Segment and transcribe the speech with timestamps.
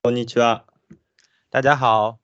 [0.00, 0.64] こんにちは。
[1.50, 2.20] 大家好。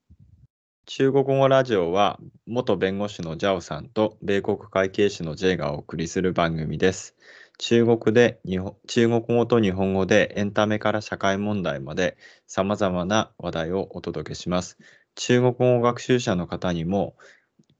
[0.87, 7.17] 中国語ラジオは元弁護士のジャオさんと米国会計士の J がお送りする番組です。
[7.59, 12.17] 中国で日本中国語と日本語でエンタメから社会問題まで
[12.47, 14.79] 様々な話題をお届けします。
[15.17, 17.17] 中国語学習者の方にも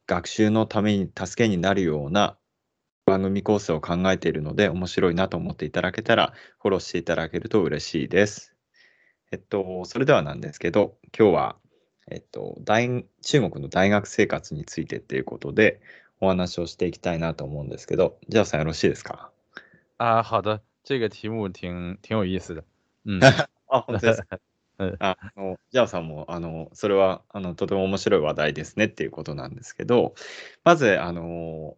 [0.09, 2.37] 学習のために助けになるような
[3.07, 8.54] 番組コースを考えているので面白いなと思っていただけたらフォローしていただけると嬉しいです。
[9.35, 11.57] えっと、それではなんですけど、今日は、
[12.09, 15.81] えっと、大中国の大学生活についてっていうことで
[16.21, 19.33] お話をしていきたいなと思うんですけど、ジャオさんよろしいですか？
[19.99, 22.63] 啊，好的，这个題目挺挺有意思的。
[23.07, 23.19] 嗯，
[23.67, 24.39] あ、本当ですか？
[25.01, 30.15] あのジャオさんも、あの、それは、あの、とても面白い話題ですねっていうことなんですけど、
[30.63, 31.77] まず、あの、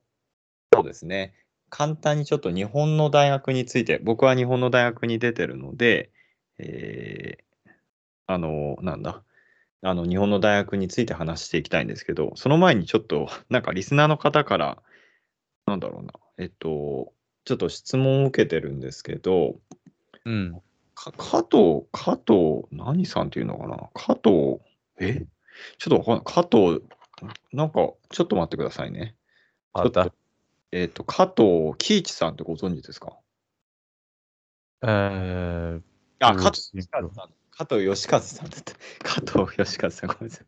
[0.74, 1.32] そうですね、
[1.70, 6.10] 簡単にちょっと日本の大学について、僕は日本の大学に出てるので、
[6.58, 7.45] えー
[8.26, 9.22] あの、なんだ、
[9.82, 14.82] あの、日本の大学について話していきたいんですけど、その前にちょっと、 なんかリスナーの方から、
[15.66, 17.12] なんだろうな、えっと、
[17.44, 19.60] ちょっと質問を受けてるんですけど、
[20.24, 20.60] 嗯，
[20.94, 23.90] か加藤、加藤、何さんっていうのかな？
[23.94, 24.58] 加藤、
[24.98, 25.24] え？
[25.78, 26.24] ちょっとわかんない。
[26.24, 26.82] 加藤、
[27.52, 29.14] なんか、ちょっと待ってくださいね。
[29.72, 30.12] 好ちょっと的。
[30.72, 33.16] えっ、と、加藤喜一さんってご存知ですか？
[34.82, 35.80] 呃，
[36.20, 37.30] あ、不加藤清楚義和さん。
[37.58, 38.74] 加藤義和さんだった。
[39.02, 40.46] 加藤義和さん、ごめんなさい。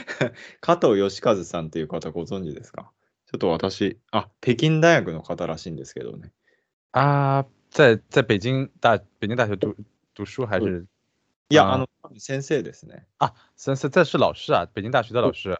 [0.60, 2.90] 加藤義和さんっていう方ご存知ですか？
[3.26, 6.32] ちょっと私、あ、北京大学の方らしいんですけどね。
[6.92, 9.76] 啊，在在北京大北京大学读
[10.14, 10.86] 读书还是？
[11.50, 11.86] いや、あの、
[12.18, 13.04] 先生ですね。
[13.18, 13.34] 啊？
[13.56, 15.58] 现在在是老师啊，北京大学的老师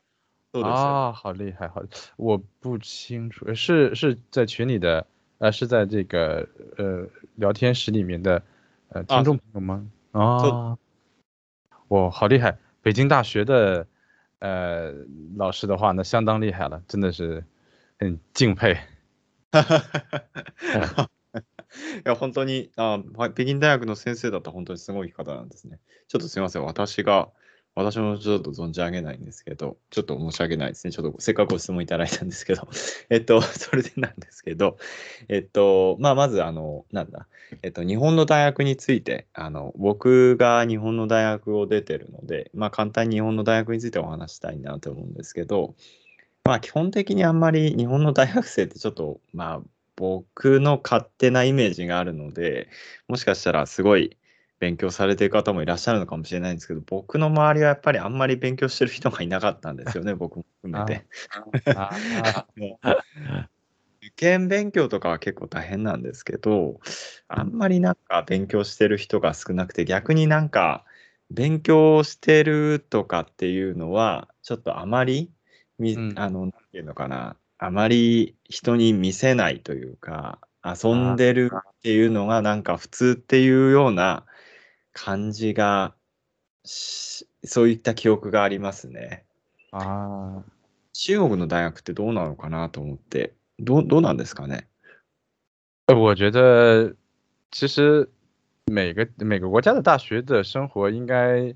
[0.53, 0.73] そうです。
[0.73, 1.83] 啊，好厉害，好，
[2.17, 5.07] 我不清楚，是是在群里的，
[5.39, 8.43] 呃，是在这个呃聊天室里面的
[8.89, 9.87] 呃听众朋友吗？
[10.13, 10.79] 啊，
[11.90, 12.58] 哇，好厉害！
[12.82, 13.88] 北京大学的
[14.40, 14.92] 呃
[15.36, 17.44] 老师的话，那相当厉害了，真的是
[18.00, 18.78] 很敬佩。
[19.54, 19.58] い
[22.04, 25.80] や、本当に、あ、はい北京大学の先生だったら本当にすごい方なんですね。
[26.08, 26.64] ちょっとすみません。
[26.64, 27.30] 私が、
[27.77, 30.93] 私もちょっと存じ上げないんですけど、ちょっと申し訳ないですね。
[30.95, 32.67] ちょっとせっかくご質問いただいたんですけど、
[33.11, 34.79] えっと、それでなんですけど、
[35.29, 37.29] えっと、まあ、まず、あの、なんだ、
[37.63, 45.75] えっと、日本の大学について、あの、僕が日本の大学を出てるので、まあ、簡単に日本の大学についてお話したいなと思うんですけど、
[46.45, 49.61] まあ、基本的にあんまり日本の大学生ってちょっと、まあ、
[49.97, 52.69] 僕の勝手なイメージがあるので、
[53.07, 54.17] もしかしたらすごい
[54.59, 61.07] 勉強されている方もいらっしゃるのかもしれないんですけど、僕の周りはやっぱりあんまり勉強してる人がいなかったんですよね、 僕も含めて。
[64.01, 66.81] 受験勉強とかは結構大変なんですけど、
[67.29, 70.85] あんまりなんか勉強してる人が少なくて、逆になんか
[71.31, 75.31] 勉強してるとかっていうのは、ちょっとあまり、
[75.79, 84.25] みうんあの、なんていうのかな、あまり人に見せないというか、遊んでるっていうのがなんか普通っていうような
[84.99, 85.95] 感じが
[86.65, 89.25] し、そういった記憶がありますね。
[89.71, 90.43] 啊，
[90.95, 94.67] 中国の大学ってどうなのかなと思って、どうどうなんですかね？
[95.89, 96.97] 呃我觉得
[97.51, 98.09] 其实
[98.65, 101.55] 每个每个国家的大学的生活应该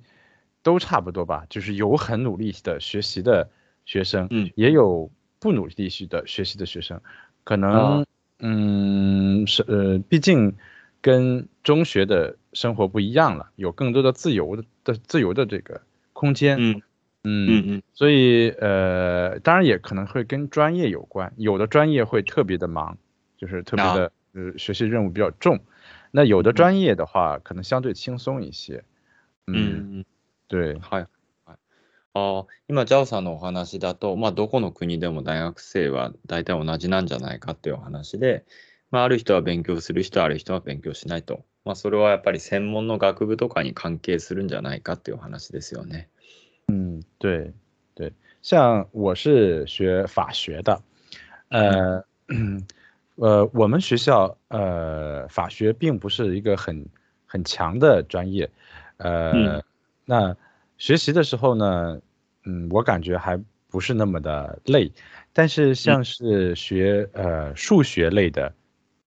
[0.62, 3.48] 都差不多吧，就是有很努力的学习的
[3.86, 4.50] 学生，嗯。
[4.54, 7.00] 也有不努力学的学习的学生，
[7.42, 7.70] 可能、
[8.02, 8.04] 啊。
[8.42, 10.56] 嗯是呃，毕竟
[11.00, 15.81] 跟中学的生活不一样了，有更多的自由的的自由的这个
[16.13, 16.81] 空间，うん
[17.23, 22.97] 嗯うんうん所以呃，当然也可能会跟专业有关，有的专业会特别的忙，
[23.37, 25.59] 就是特别啊的、呃学习任务比较重，
[26.11, 28.83] 那有的专业的话可能相对轻松一些，
[29.47, 30.05] う嗯，ん
[30.49, 31.07] 对，はい。
[31.45, 31.57] はい
[32.17, 38.45] あー今、ジャオさんのお話だと、まあ、どこの国でも大学生は大体同じなんじゃないかっていうお話で、
[38.89, 41.43] まあ、ある人は勉強する人、ある人は勉強しないと。
[41.69, 46.09] まあ、それはやっぱり専門の学部とかに関係するんじゃないかっていうお話ですよね。
[46.67, 47.53] 嗯，对
[47.95, 48.11] 对，
[48.41, 50.81] 像我是学法学的，
[51.49, 52.03] 呃，
[53.15, 56.85] 呃，我们学校呃法学并不是一个很
[57.25, 58.49] 很强的专业，
[58.97, 59.63] 呃，嗯
[60.05, 60.37] 那
[60.77, 62.01] 学习的时候呢，
[62.43, 64.91] 嗯，我感觉还不是那么的累，
[65.33, 68.53] 但是像是学呃数学类的，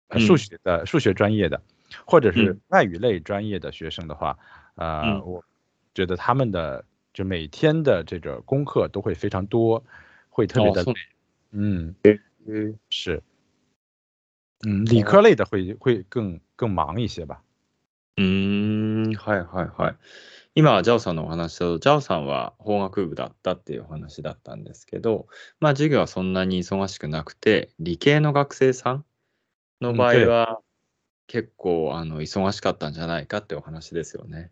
[0.09, 1.61] 呃数嗯学的数学专业的，
[2.05, 4.37] 或者是嗯外语类专业的学生的话，
[4.75, 5.43] 呃，嗯我
[5.93, 9.83] 觉得他们的就每天的这个功课都会非常多，
[10.29, 10.99] 会特别哦是的累。
[11.51, 11.95] 嗯，
[12.45, 13.21] 嗯是。
[14.65, 17.43] 嗯，理科类的会会更更忙一些吧。
[18.15, 19.95] うーん、はいはいはい。
[20.55, 25.27] 今はジャオさんのお話だと、ジャオさんは法学部だったっていうお話だったんですけど、
[25.59, 29.05] まあ授業はそんなに忙しくなくて、理系の学生さん
[29.81, 30.61] の場合は
[31.28, 34.50] 結構あの忙しかったんじゃないかってお話ですよね。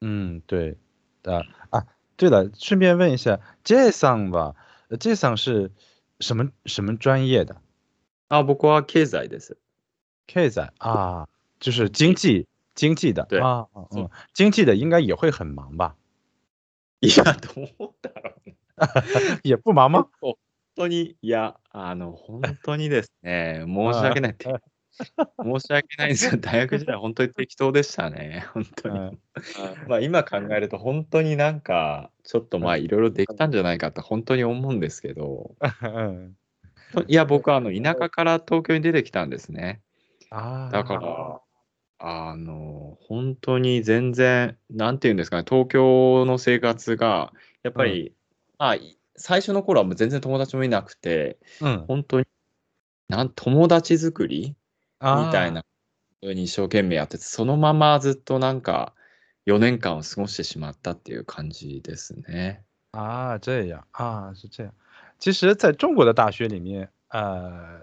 [0.00, 0.78] 嗯，对
[1.22, 4.54] 的啊，对了，顺便问一下，J さんは
[4.98, 5.70] ，J さん是
[6.20, 7.56] 什么什么专业的？
[8.28, 9.58] あ、僕は経済です。
[10.26, 10.72] 経済？
[10.78, 11.26] 啊，
[11.58, 15.94] 就是经济经济的对啊，嗯经济的应该也会很忙吧？
[17.00, 18.56] いや、どうだろうね。
[19.42, 20.08] 也不忙吗？
[20.20, 20.36] 本
[20.76, 24.36] 当に、いや、あの、本当にですね、申し訳ない
[25.42, 26.38] 申し訳ないんですよ。
[26.40, 28.46] 大学時代、本当に適当でしたね。
[28.52, 28.98] 本当に。
[28.98, 29.18] 嗯
[29.88, 36.36] まあ、今考えると、本当になんか、ちょっとまあ、いろいろできたんじゃないかって、本当に思うんですけど、嗯
[37.08, 39.82] いや、僕はあの田舎から東京に出てきたんですね。
[40.30, 41.40] 啊，だから、
[41.98, 47.32] あの、本当に全然、なんていうんですかね、東京の生活が、
[47.62, 48.14] やっぱり、
[48.58, 52.26] まあ、い最初の頃はもう全然友達もいなくて、嗯本当に、
[53.08, 54.63] なん友達作り啊
[55.03, 55.63] みたいな
[56.21, 58.93] 風に一生懸命やってて、そのままずっとなんか
[59.45, 62.63] 4年間を過ごしてしまったっていう感じですね。
[62.91, 64.73] 啊，这样啊，是这样。
[65.19, 67.81] 其实，在中国的大学里面，呃，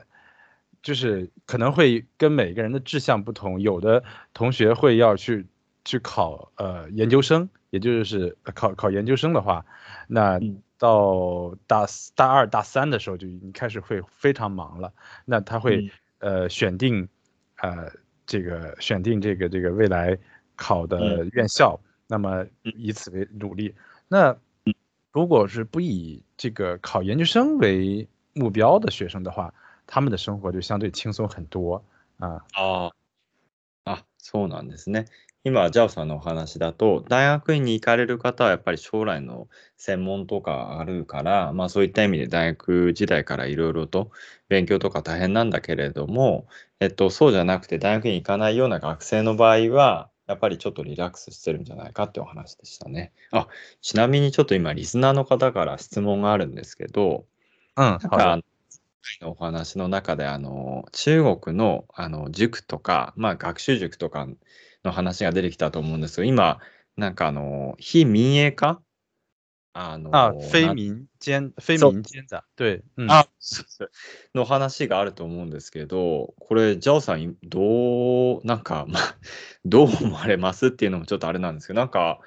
[0.82, 4.02] 就是可能会跟每个人的志向不同，有的
[4.32, 5.46] 同学会要去
[5.84, 9.64] 去考呃研究生，也就是呃考考研究生的话，
[10.08, 14.92] 那嗯到大四大二大三的时候就已经开始会非常忙了。
[15.24, 15.90] 那他会
[16.20, 17.08] 呃选定
[17.62, 17.90] 呃
[18.26, 20.18] 这个选定这个这个未来
[20.54, 23.74] 考的院校，那么嗯以此为努力。
[24.08, 24.36] 那
[25.12, 29.52] 如果是不以这个考研究生为目标的学生的话，
[29.86, 31.82] 他们的生活就相对轻松很多
[32.18, 32.44] 啊。
[32.54, 32.90] あ
[33.84, 35.06] あ、あ、そうなんですね。
[35.43, 44.11] 今、ジャオさんのお話だと、大学院に行かれる方はやっぱり将来の専門とかあるから、まあそういった意味で大学時代からいろいろと
[44.49, 46.45] 勉強とか大変なんだけれども、
[46.79, 53.11] えっと、そうじゃなくて大学に行かないような学生の場合は、やっぱりちょっとリラックスしてるんじゃないかってお話でしたね。
[53.31, 53.47] あ、
[53.81, 57.25] ちなみにちょっと今、リスナーの方から質問があるんですけど、
[57.77, 58.43] 嗯，なんか、好的あの
[59.21, 64.27] 前のお話の中で、あの、中国の、あの、塾とか、まあ、学習塾とか
[64.83, 66.59] の話が出てきたと思うんですけど、今、
[66.97, 68.81] なんか、あの、非民営化？
[69.73, 71.05] あの、啊，非民？
[71.19, 72.03] 间非民？
[72.03, 73.91] 间的，对，嗯，あ、そうそう。
[74.35, 79.15] の話があると思うんですけど、これ、ジャオさん、どう、なんか、まあ、
[79.65, 82.19] どう思われますっていうのもちょっとあれなんですけど、なんか、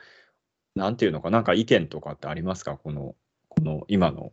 [0.75, 1.41] なんていうのか、な？
[1.41, 2.77] んか意見とかってありますか？
[2.77, 3.15] この、
[3.49, 4.33] この今の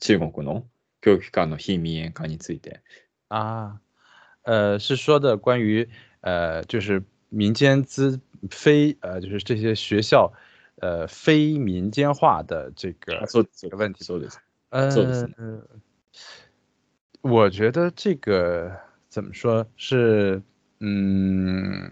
[0.00, 0.66] 中国の？
[1.02, 2.82] 教育機関の非民営化について。
[3.28, 3.80] 啊，
[4.42, 5.88] 呃，是说的关于
[6.20, 8.19] 呃，就是民间资
[8.49, 10.31] 非呃，就是这些学校
[10.81, 14.03] 呃非民间化的这个そうです这个问题。
[14.03, 14.39] そうです。
[14.69, 15.35] 呃そうですね
[17.21, 18.71] 我觉得这个
[19.09, 20.41] 怎么说是
[20.79, 21.91] 嗯，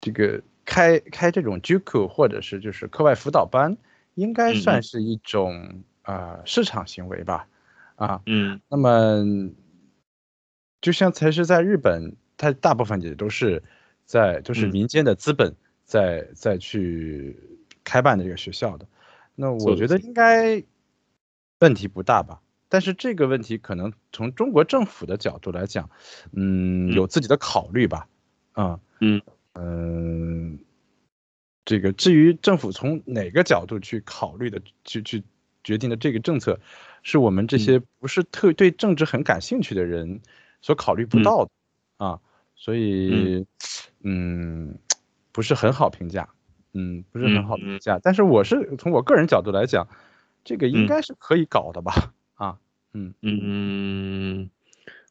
[0.00, 3.76] 这个开开这种 JUCO 或者是就是课外辅导班，
[4.14, 7.48] 应该嗯嗯算是一种啊、呃市场行为吧，
[7.96, 8.60] 啊，うん。
[8.68, 9.50] 那么，
[10.82, 13.62] 就像才是在日本， 它大部分也都是
[14.04, 15.54] 在都是嗯民间的资本
[15.84, 17.36] 在在去
[17.84, 18.86] 开办的这个学校的。
[19.34, 20.62] 那我そうです觉得应该
[21.60, 22.40] 问题不大吧。
[22.70, 25.88] 但是这个问题可能从中国政府的角度来讲，
[26.32, 28.06] 嗯，嗯有自己的考虑吧。
[28.52, 29.22] 啊，嗯
[29.54, 30.58] 嗯，
[31.64, 35.22] 这个至于政府从哪个角度去考虑的，去去
[35.64, 36.60] 决定的这个政策，
[37.02, 40.20] 是我们这些不是特对政治很感兴趣的人
[40.60, 41.50] 所考虑不嗯到的、
[41.96, 42.20] 啊，
[42.63, 43.45] 所以
[44.05, 44.79] 嗯
[45.33, 46.29] 不是很好评价，
[46.73, 47.99] 嗯，不是很好嗯嗯评价。
[48.01, 49.85] 但是我是从我个人角度来讲，
[50.45, 52.13] 这个应嗯该是可以搞的吧？
[52.35, 52.55] 啊，
[52.93, 54.49] 嗯うーん。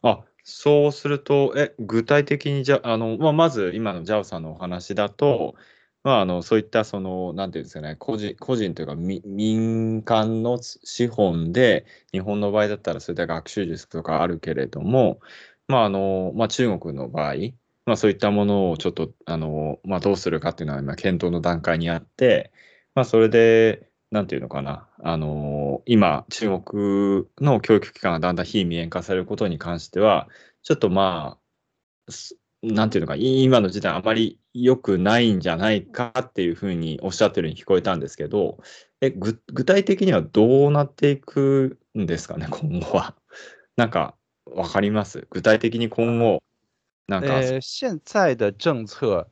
[0.00, 5.54] あ、そうすると、え、具体的にじゃ、あの、まあ、まず今のジャオさんのお話だと、
[6.02, 15.20] まあ、あの、そういった、その、なんていうんですかね、個人、個人というか、み民間の資本で、日本の場合だったらそういった学習塾とかあるけれども、
[15.68, 17.34] まあ、あの、まあ、中国の場合、
[17.86, 22.52] まあ、そういったものをちょっと、あの、まあ、どうするかっていうのは今、検討の段階にあって、
[22.94, 30.28] まあ、それで、なんていうのかな、あの今、中国の教育機関がだんだん非民営化されることに関しては、
[30.62, 32.12] ちょっとまあ、
[32.62, 38.58] なんていうのか、今の時代あまり良くないんじゃないかっていうふうにおっしゃってるように聞こえたんですけど、
[39.00, 43.16] え、具体的にはどうなっていくんですかね、今後は。
[43.76, 44.14] なんか、
[44.51, 46.41] わかります具体的に今後、
[47.07, 49.27] なんか、呃，现在的政策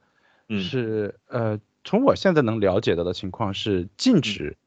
[0.49, 4.57] うん是呃 从我现在能了解到的情况是禁止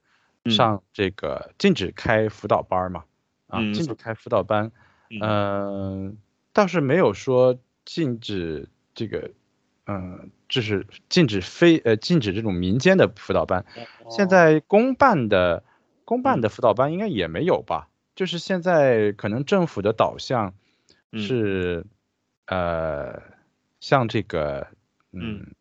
[0.47, 3.05] 上这个禁止开辅导班嘛，
[3.49, 4.73] 啊，禁止开辅导班，
[5.21, 6.17] 嗯，
[6.53, 9.31] 倒是没有说禁止这个，
[9.87, 13.65] 嗯，就是禁止非呃禁止这种民间的辅导班，
[14.11, 15.63] 现在公办的
[16.05, 17.89] 公办的辅导班应该也没有吧？
[18.16, 20.54] 就是现在可能政府的导向
[21.14, 21.86] 是，
[22.46, 23.22] 呃，
[23.80, 24.68] 像这个，
[25.12, 25.54] 嗯。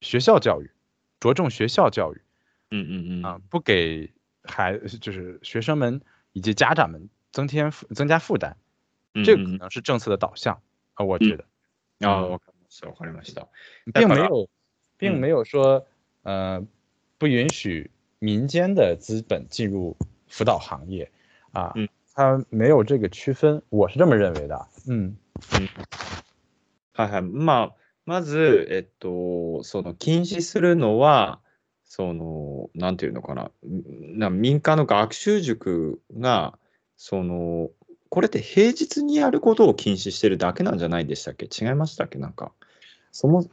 [0.00, 0.70] 学校教育，
[1.18, 2.22] 着重学校教育，
[2.70, 3.22] 嗯嗯嗯。
[3.24, 4.12] 啊，不给
[4.44, 6.00] 孩就是学生们
[6.32, 8.54] 以及家长们增添增加负担，
[9.24, 10.62] 这个可能是政策的导向
[10.94, 11.44] 啊，我觉得。
[12.08, 13.50] 啊，我看是我看了知道，
[13.92, 14.48] 并没有，
[14.96, 15.84] 并没有说
[16.22, 16.64] 呃
[17.18, 17.90] 不允许
[18.20, 19.96] 民间的资本进入
[20.28, 21.10] 辅导行业
[21.52, 21.74] 啊，
[22.14, 25.16] 他没有这个区分，我是这么认为的，嗯。
[25.52, 25.68] 嗯，
[26.94, 27.22] はいはい。
[27.22, 27.74] まあ。
[28.06, 31.40] まず、えっと、その禁止するのは、
[31.84, 36.58] その、なんていうのかな、な民間の学習塾が、
[36.96, 37.68] その、
[38.08, 41.50] これって平日にやることを禁止してるだけなんじゃないでしたっけ？
[41.52, 42.18] 違いましたっけ？
[42.18, 42.52] なんか、
[43.12, 43.44] そも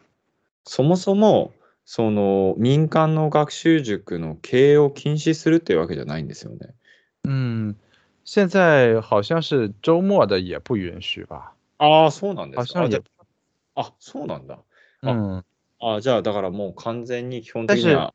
[0.64, 1.52] そもそも、
[1.84, 6.74] その民間の学習塾の経営を禁止するっていうわけじゃないんですよね。
[7.26, 7.76] 嗯，
[8.25, 11.55] 现在好像是周末的也不允许吧？
[11.79, 12.81] ああ、そうなんですか。
[12.81, 13.03] 好像也
[13.75, 14.59] あ、そうなんだ。
[15.03, 15.43] 嗯，
[15.79, 18.13] 啊，じゃあだからもう完全に基本的には。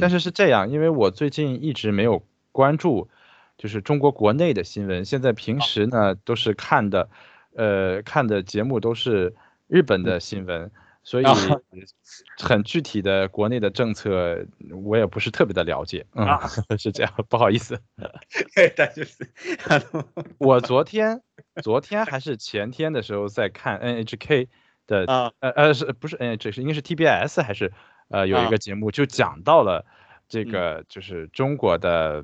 [0.00, 3.08] 但是是这样，因为我最近一直没有关注，
[3.58, 5.04] 就是中国国内的新闻。
[5.04, 7.10] 现在平时呢都是看的，
[7.54, 9.34] 呃，看的节目都是
[9.66, 10.70] 日本的新闻，
[11.07, 11.25] 所以
[12.37, 14.45] 很具体的国内的政策
[14.83, 16.05] 我也不是特别的了解。
[16.13, 16.27] 嗯，
[16.77, 17.79] 是这样，不好意思。
[20.37, 21.21] 我昨天，
[21.63, 24.49] 昨天还是前天的时候在看 NHK。
[24.85, 27.73] 的啊呃呃是不是嗯这是应该是 TBS 还是
[28.07, 29.85] 呃有一个节目就讲到了
[30.29, 32.23] 这个就是中国的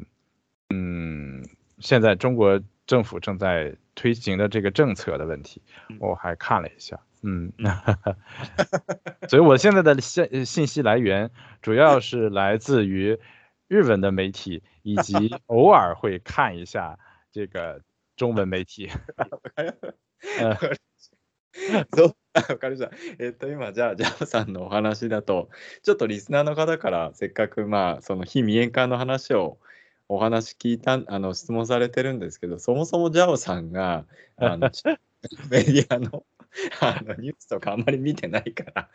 [0.69, 1.43] 嗯
[1.79, 5.62] 现在中国政府正在推行的这个政策的问题
[5.98, 7.52] 我还看了一下嗯
[9.28, 11.30] 所以我现在的信信息来源
[11.62, 13.18] 主要是来自于
[13.66, 16.98] 日文的媒体以及 偶尔会看一下
[17.30, 17.82] 这个
[18.16, 18.90] 中文媒体。
[21.96, 22.90] そうわかりました。
[23.18, 25.48] えっと、今、じゃあ、ジャオさんのお話だと、
[25.82, 29.58] ちょっとリスナーの方から、せっかく、まあ、その非民営化の話を
[30.10, 34.05] お話聞いた、あの、質問されてるんですけど、そもそもジャオさんが、
[34.38, 34.69] あの、
[35.50, 36.25] メディアの、
[36.81, 38.89] あのニュースとかあんまり見てないから、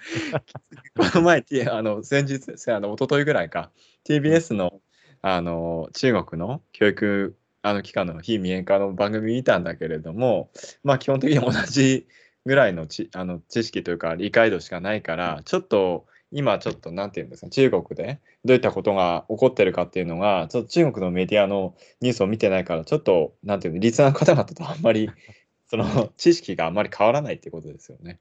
[0.96, 3.72] この前、あの先日、あの一昨日ぐらいか、
[4.04, 4.80] TBS の
[5.22, 10.50] あの中国の教育あの機関の非民営化の番組見たんだけれども、
[10.84, 12.06] まあ、基本的に同じ
[12.46, 25.10] ぐらいのちあの知識というか理解度しかないからちょっと今ちょっと何て言うんですか中国でどういったことが起こってるかっていうのがちょっと中国のメディアのニュースを見てないからちょっと何て言うのリスナーの方々とあんまり
[25.68, 28.20] その知識があんまり変わらないってことですよね。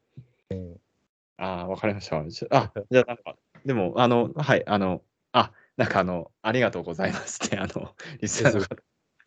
[0.49, 0.79] うん、
[1.37, 2.17] ああ、わかりました。
[2.17, 8.75] あ、じゃあなんか、でも、あの、はい、あの、あ、なんかあの、ありがとうございますって、あの、リスナーの方。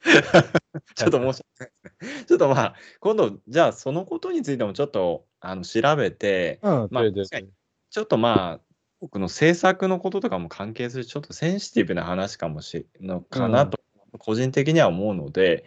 [0.94, 2.24] ちょっと申し訳ないですね。
[2.26, 8.60] ちょっとまあ、今度、じゃあそのことについてもちょっとあの調べて、うん、まあ、ちょっとまあ、
[9.00, 13.78] 僕の政策のこととかも関係する、ちょっとセンシティブな話かもしれのかなと、
[14.18, 15.64] 個人的には思うので、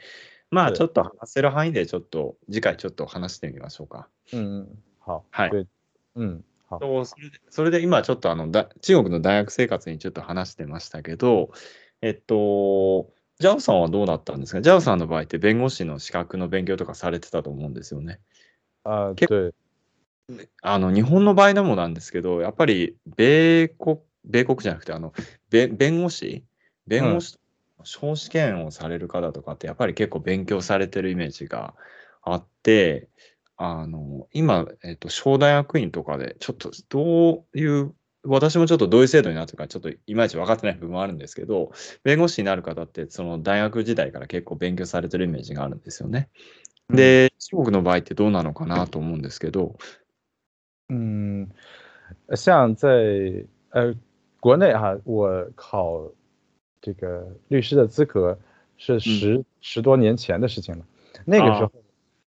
[0.51, 4.07] まあ、ちょっと話せる範囲で、ちょっと次回ちょっと話してみましょうか。
[4.33, 5.25] うん、好。
[5.31, 5.67] はい。
[6.15, 6.45] うん。
[6.79, 11.51] それでそれで今ちょっとあのだ中国の大学生活にちょっと話してましたけど、
[12.01, 14.61] えっと、ジャオさんはどうだったんですか？
[14.61, 18.21] ジャオさんの場合って弁護士の資格の勉強とかされてたと思うんですよね。
[18.85, 19.53] あ結
[20.61, 25.13] あの日本の場合でもなんですけど、やっぱり米国、米国じゃなくてあの
[25.49, 26.43] 弁護士？
[26.87, 27.39] 弁護士、
[27.83, 31.73] 司法試験をされる方とかってやっぱり結構勉強されてるイメージが
[32.21, 33.07] あって、
[33.57, 37.93] あの今、えっと、小大学院とかでちょっとどういう
[38.25, 41.71] 私もちょっとどういう制度になってるかちょっといまいち分かってない部分もあるんですけど、
[42.03, 46.29] 弁護士になる方ってその大学時代から結構勉強されてるイメージがあるんですよね。
[46.89, 49.77] で、中国の場合ってどうなのかなと思うんですけど。
[50.89, 51.47] 嗯，
[52.35, 53.93] 像在呃
[54.39, 56.01] 国内哈，我考
[56.81, 58.37] 这个律师的资格
[58.77, 60.85] 是十、嗯、十多年前的事情了。
[61.25, 61.71] 那个时候，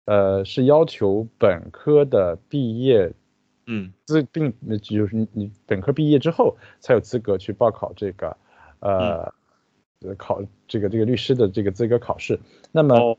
[0.04, 3.12] 啊、呃是要求本科的毕业
[3.66, 8.36] 嗯，资并就是你你本科毕业之后才有资格去报考这个，
[8.78, 9.34] 呃，
[10.16, 12.38] 考这个这个律师的这个资格考试。
[12.70, 13.18] 那么，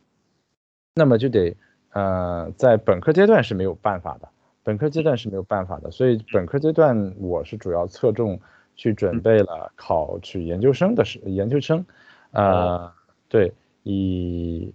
[0.96, 1.54] 那么就得
[1.92, 4.30] 呃在本科阶段是没有办法的，
[4.68, 8.38] 本科阶段是没有办法的，所以本科阶段我是主要侧重
[8.76, 11.86] 去准备了考取研究生的是研究生，
[12.32, 12.92] 呃，
[13.30, 14.74] 对，以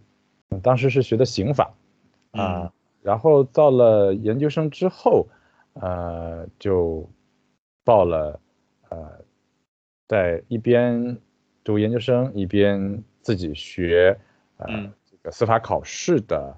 [0.62, 1.74] 当时是学的刑法
[2.30, 2.72] 啊，
[3.02, 5.28] 然后到了研究生之后，
[5.74, 7.06] 呃，就
[7.84, 8.40] 报了
[8.88, 9.20] 呃，
[10.08, 11.18] 在一边
[11.62, 14.18] 读研究生一边自己学
[14.56, 14.68] 呃
[15.04, 16.56] 这个司法考试的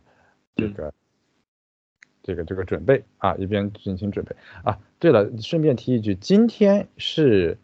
[0.54, 0.94] 这个。
[2.24, 4.78] 这个这个准备啊，一边进行准备啊。
[4.98, 7.58] 对了，顺便提一句，今天是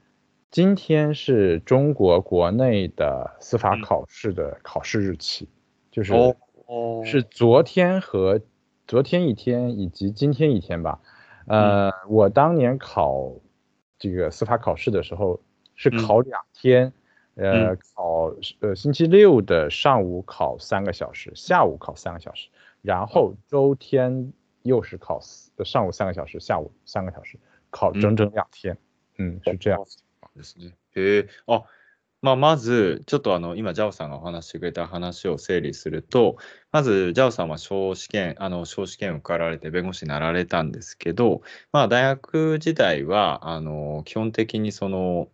[0.50, 5.48] 今天是中国国内的司法考试的考试日期，
[5.90, 8.38] 就是哦是昨天和
[8.86, 11.00] 昨天一天以及今天一天吧。
[11.46, 13.32] 呃，我当年考
[13.98, 15.40] 这个司法考试的时候
[15.74, 16.92] 是考两天，
[17.36, 22.50] 呃，考呃星期六的上午考三个小时，下午考三个小时，
[22.82, 24.34] 然后周天。
[24.62, 25.20] 又是考
[25.64, 27.38] 上午三个小時、下午三个小時、
[27.70, 28.76] 考整整两天。
[29.18, 29.78] うん、是这样。
[30.36, 30.76] ですね。
[30.96, 31.28] へえ。
[31.46, 31.64] あ、
[32.22, 36.36] まあ、まず、ちょっとあの、今、ジャオさんがお話してくれた話を整理すると、
[36.70, 45.28] まず、ジャオさんは小試験、あの、小試験を受かられて弁護士になられたんですけど、まあ、大学時代は、あの、基本的にその、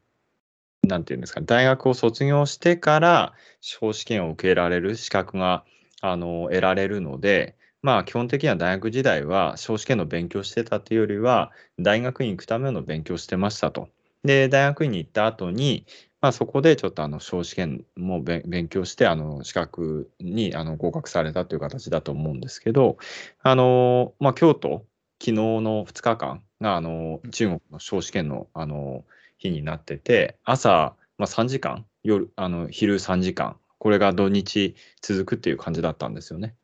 [0.85, 5.64] なんていうんですか、大学を卒業してから、小試験を受けられる資格が、
[6.00, 13.88] あの、得られるので、まあ、基本的には大学時代は少子圏の勉強してたというよりは、大学院行くための勉強してましたと。
[14.25, 15.87] で、大学院に行った後に、
[16.21, 19.06] まあ、そこでちょっとあの少子圏も勉強して、
[19.42, 22.97] 資格にあの合格されたという形だと思うんですけど、
[23.42, 24.85] あのまあ、京都、
[25.21, 29.04] 昨日の2日間があの中国の少子圏のあの
[29.38, 36.54] 日になってて、朝、まあ、3時間、夜あの昼3時間、これが土日続くっていう感じだったんですよね。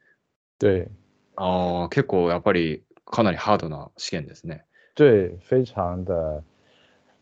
[0.58, 0.90] 对，
[1.36, 4.64] ああ、結構やっぱりかなりハードな試験ですね。
[4.94, 6.42] 对，非常的，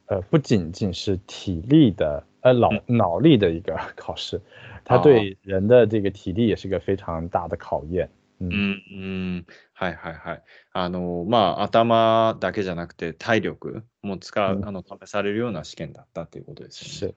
[0.07, 4.41] 呃，不仅仅是体力的，呃，脑脑力的一个考试，
[4.85, 8.11] 它对人的这个体力也是个非常大的考验。
[8.41, 10.43] うん、うん、はいはいはい。
[10.73, 17.13] あの、まあ、頭だけじゃなくて体力も使う、あの、試されるような試験だったっていうことですね。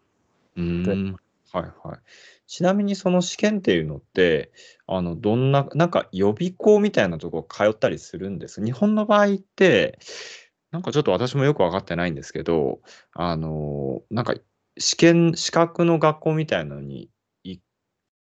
[0.57, 1.15] うん、
[1.53, 1.99] はいはい。
[2.53, 4.51] ちなみにその試験っていうのって、
[4.85, 8.63] あの、どんな、なんか予備校みたいなとこ通ったりするんです？
[8.63, 9.97] 日本の場合って、
[10.69, 12.81] なんかちょっと私もよく分かってないんですけど、
[13.13, 14.35] あの、なんか
[14.77, 17.09] 試験、資格の学校みたいなのに
[17.43, 17.63] 行っ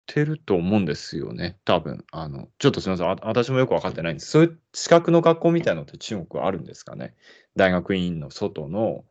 [0.06, 2.04] てると思うんですよね、多分。
[2.12, 4.30] あの、ちょっとすみません、私もよく分かってないんです。
[4.30, 7.16] そういう資格の学校みたいなのって中国はあるんですかね？
[7.56, 9.04] 大学院の外の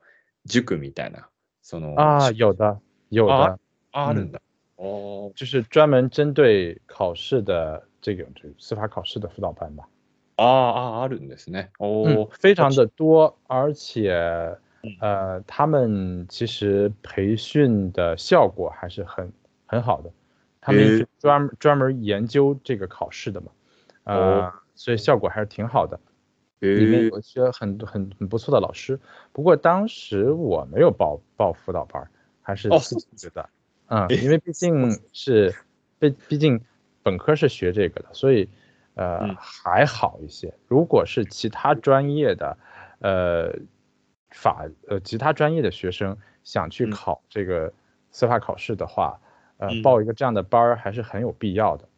[0.45, 1.29] 塾みたいな。
[1.62, 2.63] そのああ、有的、
[3.12, 3.36] 有的。
[3.41, 3.58] あ
[3.91, 4.41] あるんだ。
[4.79, 9.88] 哦，就是专门针对考试的这种就司法考试的辅导班吧。
[10.37, 11.68] 啊啊，あるんですね。
[11.79, 14.12] 哦，非常的多，而且
[15.01, 19.33] 呃，他们其实培训的效果还是很
[19.66, 20.11] 很好的。
[20.61, 23.53] 他们是专专门研究这个考试的嘛，
[24.05, 26.01] 呃，所以效果还是挺好的。
[26.59, 28.99] 里面有些很很很不错的老师。
[29.33, 33.49] 不过当时我没有报报辅导班，还是自己觉得。
[33.88, 35.55] 嗯，因为毕竟是，
[35.99, 36.61] 毕毕竟
[37.03, 38.49] 本科是学这个的，所以
[38.94, 40.55] 呃还好一些。
[40.68, 42.57] 如果是其他专业的，
[43.01, 43.55] 呃
[44.31, 47.73] 法呃其他专业的学生想去考这个
[48.11, 49.20] 司法考试的话，
[49.59, 51.88] 呃报一个这样的班儿还是很有必要的。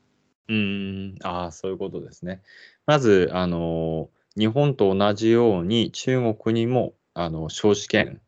[0.49, 2.41] 嗯あそういうことですね。
[2.87, 8.21] まずあの日本と同じように中国にもあの少子圏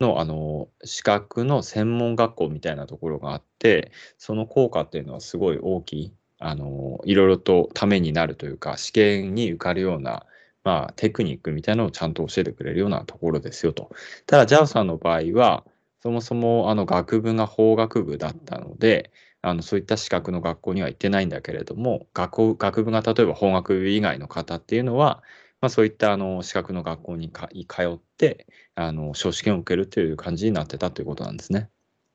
[0.00, 10.26] のあの資格の専門学校みたいなところがあって、その効果っていうのはすごい大きい、あのいろいろとためになるというか、試験に受かるような、
[10.64, 13.90] まあ、テクニックみたいなのをちゃんと教えてくれるようなところですよと。
[14.26, 15.64] ただ、ジャオさんの場合は、
[16.02, 19.10] そもそもあの学部が法学部だったので、
[19.42, 25.22] あのそういった資格の学校には行ってないんだけれども、学校学部が例えば法学部以外の方っていうのは、
[25.61, 31.69] まあ、そういったあの資格の学校にか通って、あの小試験を受けるという感じになってたということなんですね。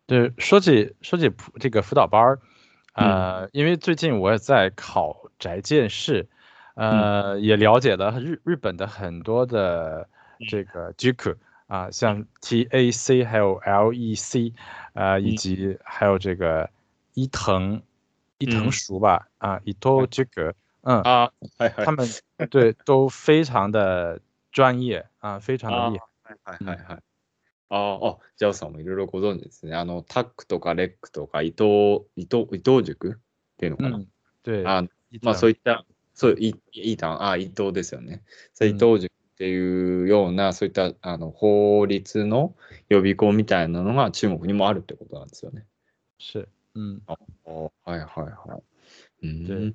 [0.07, 2.39] 对，说起说起这个辅导班儿，
[2.95, 6.29] 呃，因为最近我也在考宅建士，
[6.75, 10.09] 呃，也了解了日日本的很多的
[10.49, 11.37] 这个 JUK
[11.67, 14.53] 啊，像 TAC 还有 LEC，
[14.93, 16.71] 呃，以及还有这个
[17.15, 17.83] 伊藤
[18.39, 20.53] 伊藤熟吧，啊，伊藤 JUK。
[20.86, 22.08] 嗯啊，他们
[22.50, 24.22] 对都非常的
[24.52, 26.38] 专业啊，非常的厉害。
[26.46, 27.04] はいはいはい。
[27.70, 29.76] ああ、ジャオさんもいろいろご存知ですね。
[29.76, 33.16] あの、タックとかレックとか伊藤、伊藤、伊藤塾っ
[33.58, 33.98] ていうのかな？
[33.98, 34.90] うん、
[35.24, 38.22] まあそういった、そう、いいたん、あ、伊藤ですよね。
[38.62, 42.56] 伊藤塾っていうような、そういったあの法律の
[42.90, 45.66] 予備校みたいなのが中国にもあるってことなんですよね。
[46.20, 47.18] 是，嗯，あ
[47.84, 48.62] はいはいは
[49.24, 49.28] い。
[49.28, 49.74] うん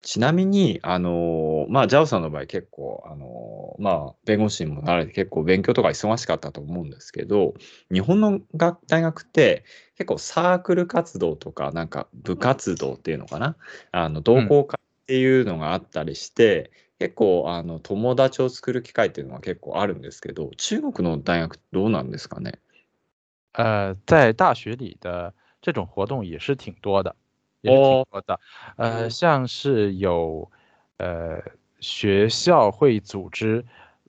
[0.00, 7.54] ちなみに、あのまあ、ジャオさんの場合結構、あのまあ、弁護士にもなられて結構勉強とか忙しかったと思うんですけど、
[7.92, 9.64] 日本の学大学って
[9.96, 13.56] 結構サークル活動とか、なんか部活動っていうのかな、
[13.90, 22.60] あの同好会っていうのがあったりして、結構あの友達を作る機会っていうのは結構あるんですけど、中国の大学どうなんですかね？
[23.52, 27.16] 呃，在大学里的这种活动也是挺多的，
[27.60, 28.40] 也是挺哦多的。
[28.76, 30.50] 呃，像是有
[30.98, 31.40] 呃
[31.80, 33.64] 学校会组织，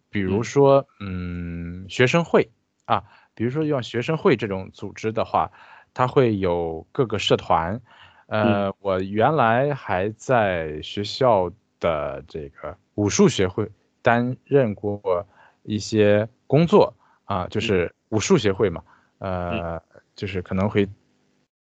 [0.09, 2.49] 比如嗯说嗯学生会
[2.85, 5.51] 啊，比如说用学生会这种组织的话，
[5.93, 7.79] 它会有各个社团。
[8.27, 13.67] 呃，我原来还在学校的这个武术协会
[14.03, 15.25] 担任过
[15.63, 16.93] 一些工作
[17.25, 18.83] 啊，就是武术协会嘛。
[19.17, 19.81] 呃，
[20.15, 20.88] 就是可能会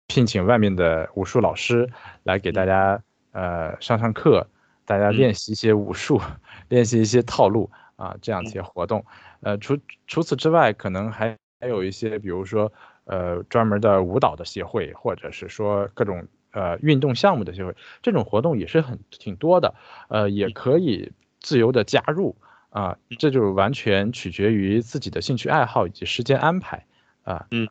[0.07, 1.89] 聘请外面的武术老师
[2.23, 4.47] 来给大家呃上上课，
[4.85, 6.21] 大家嗯练习一些武术，
[6.69, 9.03] 练习一些套路啊，这样一些活动。
[9.41, 12.71] 呃，除除此之外，可能还还有一些，比如说
[13.05, 19.73] 呃专门的舞蹈的协会，或者是说各种呃运动项目的协会，这种活动也是很挺多的，
[20.09, 22.35] 呃，也可以自由的加入
[22.69, 26.85] 啊，这就完全取决于自己的兴趣爱好以及时间安排
[27.23, 27.47] 啊。
[27.51, 27.67] 嗯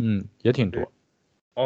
[0.00, 0.92] 嗯，也挺多。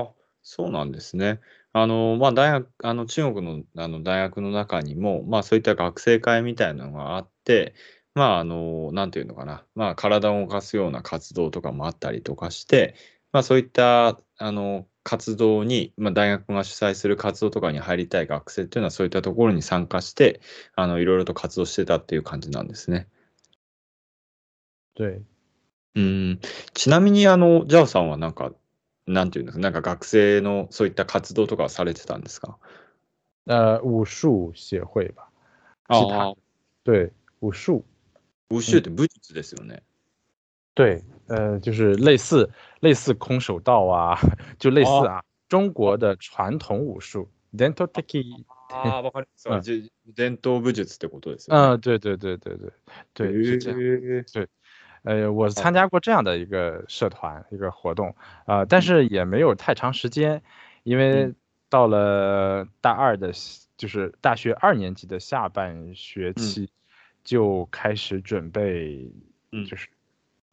[0.01, 1.41] あ、そうなんですね。
[1.73, 7.75] あの、まあ、大学、あの、中国の、あの、大学の中にも、まあ、そういった学生会みたいなのがあって、
[8.15, 12.95] まあ、あの、なんていうのかな、まあ、体を動かすような活動とかもあったりとかして、
[13.33, 20.41] まあ、そういった、あの、活動に、まあ、大学が主催する活動とかに入りたい学生っていうのは、そういったところに参加して、
[20.77, 23.09] あの、いろいろと活動してたっていう感じなんですね。
[24.95, 25.23] 对，
[25.97, 26.41] うん。
[26.75, 28.53] ちなみに、あの、ジャオさんはなんか、
[29.07, 32.59] なんていうんですか、なんか学生のそういった活動とかはされてたんですか？
[33.47, 35.29] 呃，武术协会吧，
[35.89, 36.35] ああ、
[36.85, 37.83] 对武术，
[38.49, 39.83] 武術って武術ですよね。
[40.75, 42.49] 对，呃，就是类似
[42.81, 44.17] 类似空手道啊，
[44.59, 47.29] 就类似哦啊，中国的传统武术。
[47.55, 49.49] Dental teki，ああ、わかります。
[49.51, 49.61] うん。
[49.61, 51.75] じ伝統武術ってことですよね。
[51.75, 52.73] 嗯，对对对对对。
[53.13, 53.79] 对，是这样。
[53.79, 54.25] へえ
[55.04, 60.42] 呃，我参加过这样的一个社团一个活动，呃，但是也没有太长时间，
[60.84, 61.36] 因为嗯
[61.70, 63.32] 到了大二的，
[63.78, 66.70] 就是大学二年级的下半学期，
[67.24, 69.12] 就开始准备，
[69.52, 69.88] 嗯就是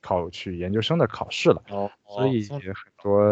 [0.00, 3.22] 考取研究生的考试了，あ所以そう很多，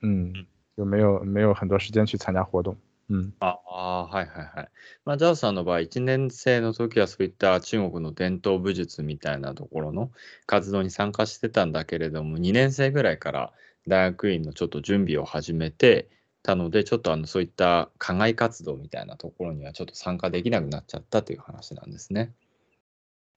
[0.00, 2.76] 嗯嗯，就没有没有很多时间去参加活动，
[3.09, 3.33] 嗯。
[3.39, 4.69] ああ、はいはいはい。
[5.05, 10.11] まあ、ジャオさんの場合、1年生の時はそういった中国の伝統武術みたいなところの
[10.45, 13.53] 活動に参加してたんだけれども、2年生ぐらいから
[13.87, 16.09] 大学院のちょっと準備を始めて
[16.43, 22.33] たので、ちょっとあのそういった課外活動みたいなところにはちょっと参加できなくなっちゃったという話なんですね。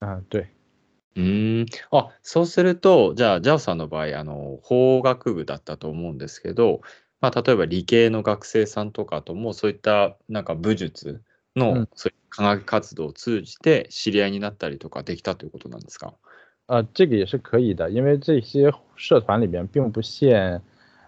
[0.00, 0.48] 啊，对，
[1.16, 1.66] うーん。
[1.92, 6.82] あ、そうすると、じゃあ、ジャオさんの場合、あの、法学部だったと思うんですけど、
[7.21, 11.21] まあ、例えば理系の学生さんとかとも、そういったなんか武術
[11.55, 16.13] の、うんそういう科学活動を通じて知り合いになったりとかできたということなんですか
[16.67, 20.61] 呃，这个也是可以的，因为这些社团里面并不限，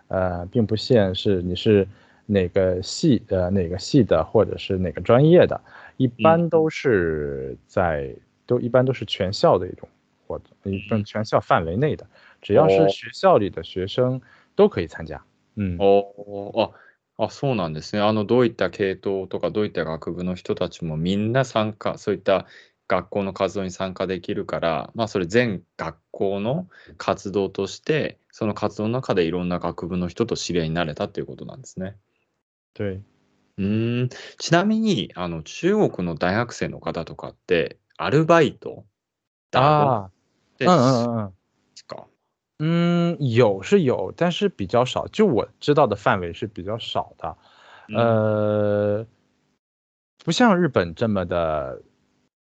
[0.07, 1.85] 呃，并不限是你是
[2.27, 5.59] 哪个系呃哪个系的，或者是哪个专业的，
[5.97, 8.15] 一般都是在
[8.45, 9.89] 都一般都是全校的一种
[10.25, 12.07] 活动，一种全校范围内的，
[12.41, 14.21] 只要哦是学校里的学生
[14.55, 15.21] 都可以参加。
[15.56, 16.72] 嗯，おー
[17.18, 18.02] あ、あ、そうなんですね。
[18.02, 22.46] あの、どういった系統とか、どういった学部の人たちもみんな参加、そういった
[22.88, 31.96] 学校の活動に参加できるから、まあ、それ全学校の活動として、その活動の中でいろんな学部の人と知り合いになれたっていうことなんですね。
[32.74, 33.00] 对，
[33.58, 34.08] うーん。
[34.38, 38.86] ちなみに、あの、中国の大学生の方とかって、アルバイト、
[39.50, 40.10] 打工啊，っ
[40.56, 40.80] て嗯嗯嗯嗯。
[40.80, 41.32] ですか
[42.64, 45.08] 嗯，有是有，但是比较少。
[45.08, 47.36] 就我知道的范围是比较少的，
[47.88, 49.06] 嗯呃，
[50.24, 51.82] 不像日本这么的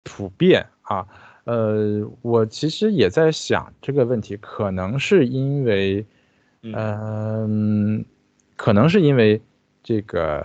[0.02, 1.08] 普遍啊。
[1.44, 6.04] 呃，我其实也在想这个问题，可能是因为，
[6.62, 8.04] 嗯、
[8.56, 9.40] 可能是因为
[9.82, 10.44] 这个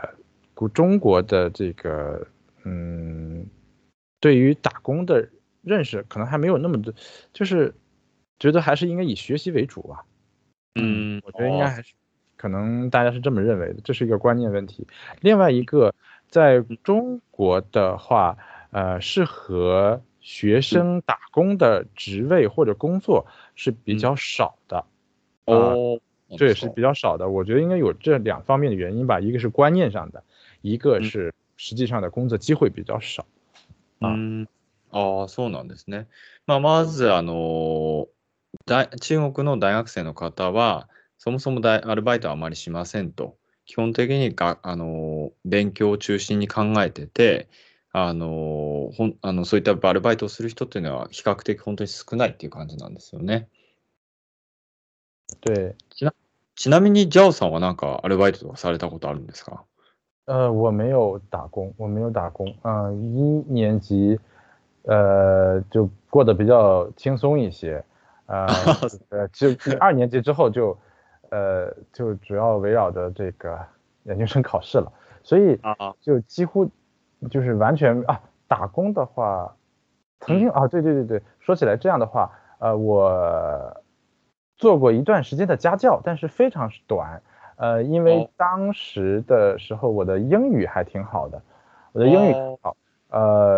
[0.53, 2.25] 古中国的这个，
[2.63, 3.45] 嗯，
[4.21, 5.27] 对于打工的
[5.61, 6.93] 认识可能还没有那么多，
[7.33, 7.75] 就是
[8.38, 10.04] 觉得还是应该以学习为主吧。
[10.74, 11.94] うん我觉得应该还是
[12.36, 14.86] 可能大家是这么认为的，这是一个观念问题。
[15.20, 15.94] 另外一个，
[16.28, 18.38] 在中国的话，
[18.70, 24.84] 呃，适合学生打工的职位或者工作是比较少的。
[25.44, 26.00] 哦，
[26.38, 27.28] 这也是比较少的。
[27.28, 30.22] 我觉得应该有这两方面的原因吧，一个是观念上的，
[30.62, 33.26] 一个是实际上的工作机会比较少。
[34.00, 34.46] 嗯，
[34.92, 36.06] ああ、そうなんですね。
[36.46, 38.08] まあ、まず、あの、
[38.65, 43.37] 大中国の大学生の方は、そもそも大アルバイトはあまりしませんと。
[43.65, 47.47] 基本的にが、あの、勉強を中心に考えてて、
[47.91, 53.47] あの、ほんあのそういったアルバイトをする人っていうのは比較的本当に少ないっていう感じなんですよね。
[55.41, 55.75] 对，
[56.55, 59.63] ちなみに、ジャオさんはなんかアルバイトとかされたことあるんですか？
[60.27, 62.55] 呃，我没有打工，我没有打工。
[62.63, 64.19] 嗯、一年级，
[64.83, 67.83] 呃，就过得比较轻松一些。
[68.27, 68.47] 呃，
[69.09, 69.47] 呃，就
[69.79, 70.77] 二年级之后就，
[71.29, 73.59] 呃，就主要围绕着这个
[74.03, 74.91] 研究生考试了，
[75.23, 76.69] 所以啊，就几乎
[77.29, 79.55] 就是完全啊，打工的话，
[80.19, 83.81] 曾经啊，对对对对，说起来这样的话，呃，我
[84.57, 87.21] 做过一段时间的家教，但是非常短。
[87.57, 88.29] 呃，因为哦。
[88.35, 91.41] 当时的时候我的英语还挺好的，
[91.93, 92.59] 我的英语哦。
[92.61, 92.75] 好，呃，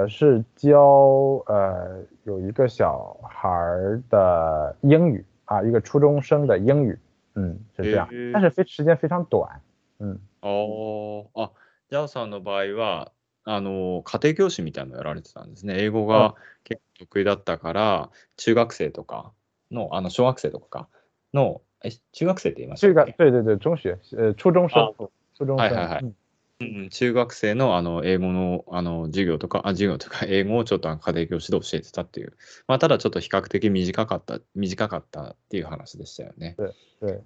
[0.10, 7.00] 是教呃有一个小孩儿的英语啊，一个初中生的英语，
[7.36, 8.08] 嗯，是这样。
[8.34, 9.62] 但是非时间非常短，
[10.00, 11.52] 嗯，おーあ、
[11.90, 13.12] ジャオさんの場合は、
[13.44, 15.76] あの、家庭教師みたいなのやられてたんですね。
[15.78, 16.20] 英語あ。
[16.20, 19.32] が結構得意だったから、中学生とか
[19.72, 20.88] の、あの、小学生とかか
[21.34, 23.14] の、え、中学生って言いましたっけ？
[23.14, 24.80] 对对对，中学呃初中生。
[24.82, 24.92] あ、
[25.38, 26.04] 初中生，はいはいはい。
[26.04, 26.16] 嗯うん
[26.60, 32.34] うん、中学生のあの英語のあの授業とか、あ、授業とか 英語をちょっと家庭教師で教えてたっていう。
[32.68, 36.56] まあ、ただちょっと比較的短かった、短かったっていう話でしたよね。
[37.00, 37.22] 对，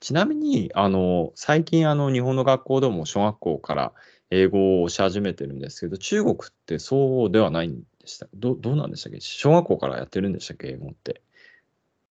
[0.00, 3.92] ちなみに、あの、最近、あの、日本の学校でも小学校から
[4.30, 8.26] 英語を教え始めてるんですけど、中国ってそうではないんでした。
[8.34, 9.20] どどうなんでしたっけ？
[9.20, 10.70] 小学校からやってるんでしたっけ？
[10.70, 11.20] 英語って。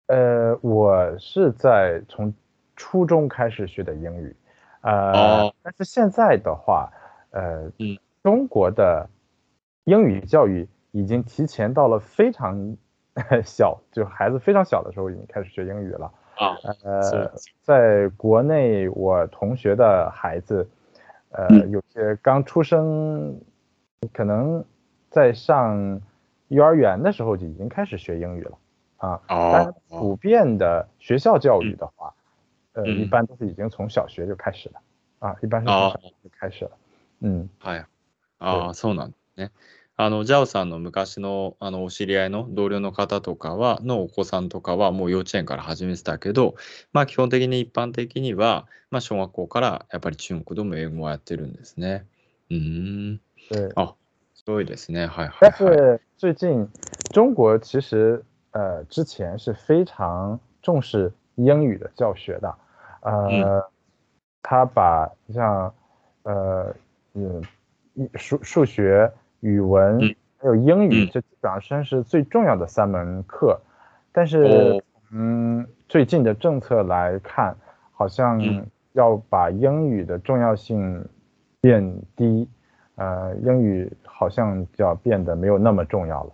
[0.05, 2.31] 呃，我是在从
[2.75, 4.35] 初中开始学的英语，
[4.82, 6.92] 呃，哦但是现在的话，
[7.30, 9.08] 呃，嗯中国的
[9.84, 12.76] 英语教育已经提前到了非常
[13.44, 16.10] 小，就孩子非常小的时候已经开始学英语了。
[16.36, 17.30] あそう呃，
[17.62, 20.68] 在国内，我同学的孩子，
[21.30, 23.40] 呃，嗯有些刚出生，
[24.12, 24.64] 可能
[25.10, 26.00] 在上
[26.48, 28.58] 幼儿园的时候就已经开始学英语了
[28.96, 29.20] 啊。
[29.28, 32.12] 当あ然，普遍的学校教育的话，
[32.79, 34.79] 呃，嗯一般都是已经从小学就开始了
[35.19, 36.71] 啊，一般是从啊小学就开始了。
[37.21, 37.85] 嗯，はい。
[38.39, 39.51] ああ、そうなんですね。
[39.97, 46.55] あの、ジャオさんの昔の、あの、お知り合いの同僚の方とかは、のお子さんとかはもう幼稚園から始めてたけど、
[46.93, 52.05] まあ基本的に一般的には、まあ小学校からやっぱり中国でも英語をやってるんですね。
[52.49, 53.21] うーん。
[53.49, 53.69] 对。
[53.75, 53.93] あ、
[54.35, 55.07] すごいですね。
[55.07, 55.77] はいはい但はい。
[55.77, 56.65] 是最近
[57.11, 62.55] 中国其实呃之前是非常重视英语的教学的，
[63.02, 63.64] 呃，
[64.42, 65.74] 他把像
[66.22, 66.74] 呃
[67.14, 67.42] 嗯
[67.94, 73.60] 一数数学、语文嗯还有英语，嗯这基本上算是最重要的三门课。
[74.12, 77.56] 但是哦嗯，最近的政策来看，
[77.92, 81.04] 好像嗯要把英语的重要性
[81.60, 82.48] 变低，
[82.96, 86.32] 呃，英语好像就要变得没有那么重要了。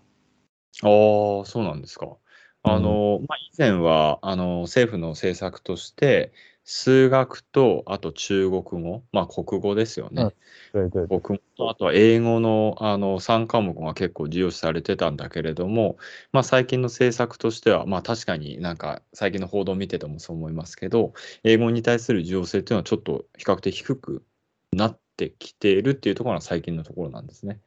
[0.82, 2.16] ああ、そうなんですか。
[2.62, 6.32] あの、まあ、以前は、あの、政府の政策として、
[6.67, 10.34] 数学と、あと中国語、まあ、国語ですよね。
[10.73, 15.97] 国語と、あとは英語の、あの3科目が結構重要視されてたんだけれども、
[16.32, 24.23] まあ、最近の政策としては、まあ、確かになんか最近の報道を見ててもそう思いますけど、英語に対する重要性っていうのはちょっと比較的低く
[24.73, 27.60] なってきているっていうところが最近のところなんですね。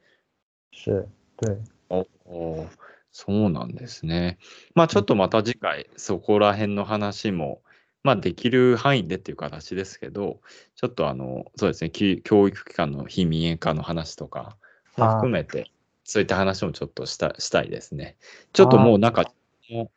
[0.73, 1.07] 是，
[1.37, 1.57] 对，
[1.89, 2.67] おお
[3.13, 4.37] そうなんですね。
[4.75, 7.61] まあちょっとまた次回そこら辺の話も、
[8.03, 10.39] まあできる範囲でっていう形ですけど、
[10.75, 14.57] ちょっとあの、そうですね、き教育機関の非民営化の話とか
[14.97, 15.71] も含めて、
[16.03, 18.17] そういった話もちょっとしたしたいですね。
[18.53, 19.31] ちょっともうなんか、
[19.69, 19.91] も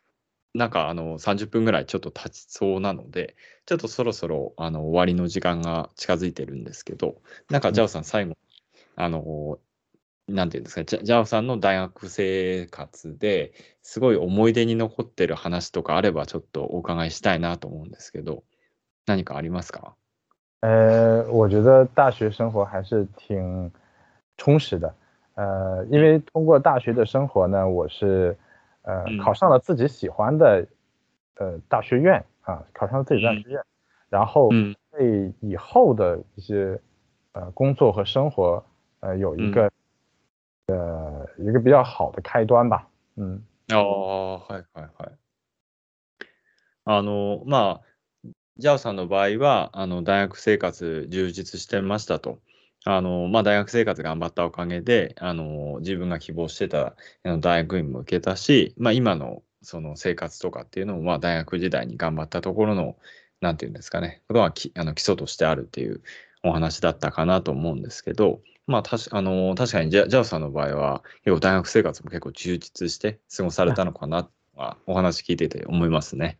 [0.53, 3.35] うなんかあの30分ぐらいちょっと経ちそうなので、
[3.65, 8.03] ちょっとそろそろあの終わりの時間が近づいてるんですけど、なんかジャオさん。
[8.03, 8.37] 最後に、
[8.95, 9.59] あの、
[10.27, 18.43] なんていうんですか、ジャオさんの大学生活ですごい思い出に残ってる話とかあればちょっとお伺いしたいなと思うんですけど、
[19.05, 19.95] 何かありますか？
[20.61, 23.69] 呃，我觉得大学生活还是挺
[24.37, 24.95] 充实的，
[25.35, 28.37] 呃，因为通过大学的生活呢，我是
[28.83, 29.17] 呃嗯。
[29.17, 30.65] 考上了自己喜欢的
[31.35, 33.61] 呃大学院啊，考上了自己的大学院，
[34.09, 34.75] 然后うん。
[34.91, 36.79] 对以后的一些
[37.33, 38.63] 呃工作和生活
[39.01, 39.69] 呃有一个、
[40.67, 42.87] 呃一个比较好的开端吧。
[43.15, 43.41] 嗯。
[43.69, 45.17] ああ、はいはいはい。
[46.85, 52.39] あの、まあ、ジャオさんの場合は、あの、大学生活充実してましたと。
[52.85, 62.97] あの、まあ、大学生活頑張ったおかげで、あの、自分が希望してた大学院も受けたし、まあ、今のその生活とかっていうのも、まあ、大学時代に頑張ったところの、
[63.39, 66.01] なんていうんですかね、ことはきあの基礎としてあるっていう
[66.43, 76.37] お話だったかなと思うんですけど、まあ、たしあの確かにジャジャオさんの場合は、結構大学生活も結構充実して過ごされたのかなは、お話聞いてて思いますね。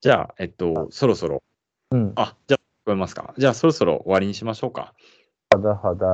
[0.00, 1.42] じゃあ、えっと、そろそろ、
[1.90, 2.12] うん。
[2.16, 3.34] あ、じゃあ、聞こえますか？
[3.38, 4.94] じゃあ、そろそろ終わりにしましょうか。
[5.50, 6.04] 好的、好的。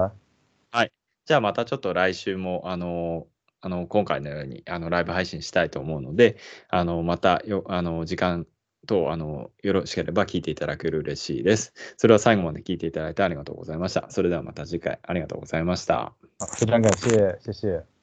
[0.72, 0.92] はい。
[1.24, 3.26] じゃあ、またちょっと来週も、あの、
[3.60, 6.36] あの今回のようにあのライブ配信したいと思うので、
[6.68, 8.46] あのまたよあの時間
[8.88, 11.74] とあのよろしければ聞いていただける嬉しいです。
[11.98, 14.10] それは最後まで聞いていただいてありがとうございました。
[14.10, 16.14] それではまた次回ありがとうございました。
[16.58, 17.97] 非常感謝，谢谢。